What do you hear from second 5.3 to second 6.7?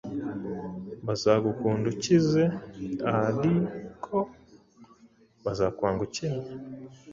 bazakwanga ukennye